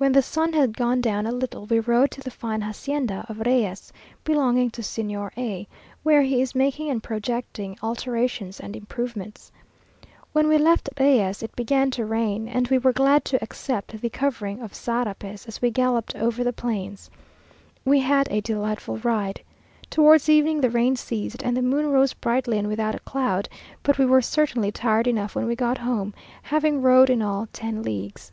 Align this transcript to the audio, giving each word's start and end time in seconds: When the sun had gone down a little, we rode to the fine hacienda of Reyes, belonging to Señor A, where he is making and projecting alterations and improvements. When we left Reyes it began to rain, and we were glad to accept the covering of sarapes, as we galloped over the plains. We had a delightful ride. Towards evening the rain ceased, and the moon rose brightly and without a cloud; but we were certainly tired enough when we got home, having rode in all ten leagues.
When 0.00 0.12
the 0.12 0.22
sun 0.22 0.52
had 0.52 0.76
gone 0.76 1.00
down 1.00 1.26
a 1.26 1.32
little, 1.32 1.66
we 1.66 1.80
rode 1.80 2.12
to 2.12 2.20
the 2.20 2.30
fine 2.30 2.60
hacienda 2.60 3.26
of 3.28 3.40
Reyes, 3.40 3.92
belonging 4.22 4.70
to 4.70 4.80
Señor 4.80 5.30
A, 5.36 5.66
where 6.04 6.22
he 6.22 6.40
is 6.40 6.54
making 6.54 6.88
and 6.88 7.02
projecting 7.02 7.76
alterations 7.82 8.60
and 8.60 8.76
improvements. 8.76 9.50
When 10.32 10.46
we 10.46 10.56
left 10.56 10.88
Reyes 11.00 11.42
it 11.42 11.56
began 11.56 11.90
to 11.90 12.06
rain, 12.06 12.46
and 12.46 12.68
we 12.68 12.78
were 12.78 12.92
glad 12.92 13.24
to 13.24 13.42
accept 13.42 14.00
the 14.00 14.08
covering 14.08 14.60
of 14.62 14.72
sarapes, 14.72 15.48
as 15.48 15.60
we 15.60 15.72
galloped 15.72 16.14
over 16.14 16.44
the 16.44 16.52
plains. 16.52 17.10
We 17.84 17.98
had 17.98 18.28
a 18.30 18.40
delightful 18.40 18.98
ride. 18.98 19.40
Towards 19.90 20.28
evening 20.28 20.60
the 20.60 20.70
rain 20.70 20.94
ceased, 20.94 21.42
and 21.42 21.56
the 21.56 21.60
moon 21.60 21.90
rose 21.90 22.14
brightly 22.14 22.56
and 22.56 22.68
without 22.68 22.94
a 22.94 23.00
cloud; 23.00 23.48
but 23.82 23.98
we 23.98 24.06
were 24.06 24.22
certainly 24.22 24.70
tired 24.70 25.08
enough 25.08 25.34
when 25.34 25.46
we 25.48 25.56
got 25.56 25.78
home, 25.78 26.14
having 26.44 26.82
rode 26.82 27.10
in 27.10 27.20
all 27.20 27.48
ten 27.52 27.82
leagues. 27.82 28.30